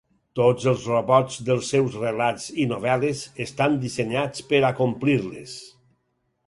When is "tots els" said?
0.37-0.85